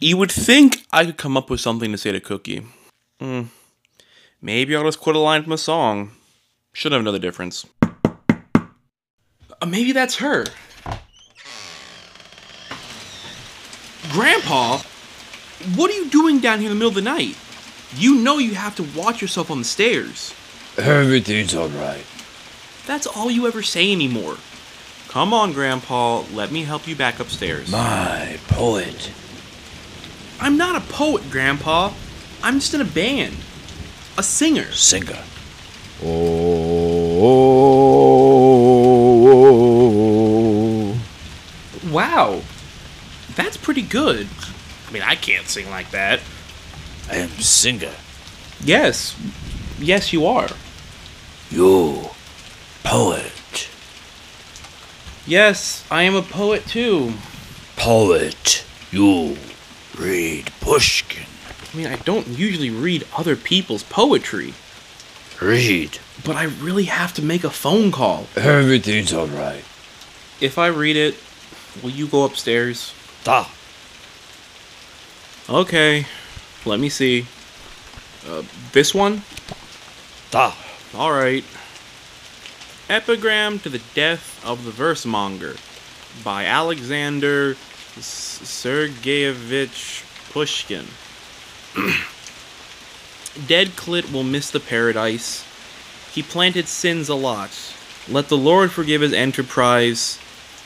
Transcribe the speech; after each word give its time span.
You 0.00 0.16
would 0.16 0.30
think 0.30 0.84
I 0.92 1.04
could 1.04 1.16
come 1.16 1.36
up 1.36 1.50
with 1.50 1.60
something 1.60 1.90
to 1.90 1.98
say 1.98 2.12
to 2.12 2.20
Cookie. 2.20 2.64
Hmm. 3.20 3.42
Maybe 4.40 4.76
I'll 4.76 4.84
just 4.84 5.00
quote 5.00 5.16
a 5.16 5.18
line 5.18 5.42
from 5.42 5.52
a 5.52 5.58
song. 5.58 6.12
Should 6.72 6.92
have 6.92 7.02
know 7.02 7.10
the 7.10 7.18
difference. 7.18 7.66
Uh, 7.82 9.66
maybe 9.66 9.90
that's 9.90 10.16
her. 10.16 10.44
Grandpa, 14.10 14.78
what 15.74 15.90
are 15.90 15.94
you 15.94 16.08
doing 16.08 16.38
down 16.38 16.60
here 16.60 16.70
in 16.70 16.74
the 16.74 16.78
middle 16.78 16.88
of 16.88 16.94
the 16.94 17.02
night? 17.02 17.36
You 17.96 18.14
know 18.16 18.38
you 18.38 18.54
have 18.54 18.76
to 18.76 18.84
watch 18.96 19.20
yourself 19.20 19.50
on 19.50 19.58
the 19.58 19.64
stairs. 19.64 20.32
Everything's 20.76 21.54
alright. 21.56 22.04
That's 22.86 23.06
all 23.06 23.30
you 23.30 23.48
ever 23.48 23.62
say 23.62 23.90
anymore. 23.90 24.36
Come 25.08 25.32
on, 25.32 25.52
Grandpa, 25.54 26.22
let 26.34 26.52
me 26.52 26.64
help 26.64 26.86
you 26.86 26.94
back 26.94 27.18
upstairs. 27.18 27.72
My 27.72 28.38
poet. 28.46 29.10
I'm 30.38 30.58
not 30.58 30.76
a 30.76 30.80
poet, 30.92 31.30
Grandpa. 31.30 31.92
I'm 32.42 32.60
just 32.60 32.74
in 32.74 32.82
a 32.82 32.84
band. 32.84 33.34
A 34.18 34.22
singer. 34.22 34.70
Singer. 34.70 35.18
Oh. 36.04 36.58
Wow. 41.90 42.42
That's 43.34 43.56
pretty 43.56 43.82
good. 43.82 44.28
I 44.86 44.92
mean, 44.92 45.02
I 45.02 45.14
can't 45.14 45.46
sing 45.46 45.70
like 45.70 45.90
that. 45.90 46.20
I 47.10 47.16
am 47.16 47.30
singer. 47.30 47.94
Yes. 48.60 49.16
Yes, 49.78 50.12
you 50.12 50.26
are. 50.26 50.48
You. 51.50 52.10
Poet. 52.84 53.27
Yes, 55.28 55.86
I 55.90 56.04
am 56.04 56.14
a 56.14 56.22
poet 56.22 56.64
too. 56.66 57.12
Poet. 57.76 58.64
You. 58.90 59.36
Read 59.98 60.50
Pushkin. 60.60 61.26
I 61.70 61.76
mean, 61.76 61.86
I 61.86 61.96
don't 61.96 62.26
usually 62.28 62.70
read 62.70 63.06
other 63.14 63.36
people's 63.36 63.82
poetry, 63.82 64.54
Read. 65.42 65.98
but 66.24 66.34
I 66.34 66.44
really 66.44 66.84
have 66.84 67.12
to 67.14 67.22
make 67.22 67.44
a 67.44 67.50
phone 67.50 67.92
call. 67.92 68.26
Everything's 68.36 69.12
alright. 69.12 69.64
If 70.40 70.56
I 70.56 70.68
read 70.68 70.96
it, 70.96 71.14
will 71.82 71.90
you 71.90 72.06
go 72.06 72.24
upstairs? 72.24 72.94
Da. 73.22 73.48
Okay, 75.50 76.06
let 76.64 76.80
me 76.80 76.88
see. 76.88 77.26
Uh, 78.26 78.44
this 78.72 78.94
one? 78.94 79.22
Da. 80.30 80.54
Alright. 80.94 81.44
Epigram 82.88 83.58
to 83.58 83.68
the 83.68 83.82
Death 83.92 84.42
of 84.46 84.64
the 84.64 84.70
Versemonger 84.70 85.58
by 86.24 86.46
Alexander 86.46 87.54
Sergeyevich 87.98 90.04
Pushkin. 90.32 90.86
Dead 93.46 93.68
Clit 93.76 94.10
will 94.10 94.24
miss 94.24 94.50
the 94.50 94.58
paradise. 94.58 95.44
He 96.12 96.22
planted 96.22 96.66
sins 96.66 97.10
a 97.10 97.14
lot. 97.14 97.50
Let 98.08 98.28
the 98.28 98.38
Lord 98.38 98.72
forgive 98.72 99.02
his 99.02 99.12
enterprise, 99.12 100.18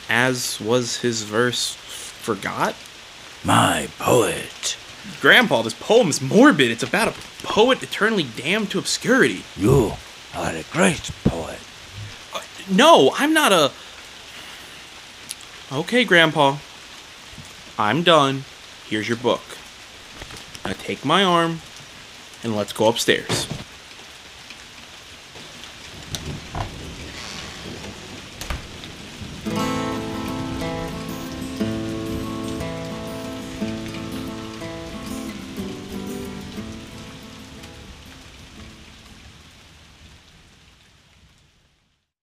as 0.07 0.61
was 0.61 1.01
his 1.01 1.23
verse 1.23 1.75
forgot? 1.75 2.73
My 3.43 3.89
poet. 3.99 4.77
Grandpa, 5.19 5.63
this 5.63 5.73
poem 5.73 6.07
is 6.07 6.21
morbid. 6.21 6.71
It's 6.71 6.83
about 6.83 7.09
a 7.09 7.45
poet 7.45 7.83
eternally 7.83 8.23
damned 8.23 8.71
to 8.71 8.79
obscurity. 8.79 9.43
You 9.57 9.95
are 10.33 10.55
a 10.55 10.63
great 10.71 11.11
poet. 11.25 11.59
No, 12.69 13.13
I'm 13.17 13.33
not 13.33 13.51
a. 13.51 13.71
Okay, 15.71 16.03
Grandpa. 16.03 16.57
I'm 17.77 18.03
done. 18.03 18.43
Here's 18.87 19.07
your 19.07 19.17
book. 19.17 19.41
Now 20.65 20.73
take 20.73 21.03
my 21.03 21.23
arm 21.23 21.61
and 22.43 22.55
let's 22.55 22.73
go 22.73 22.87
upstairs. 22.87 23.47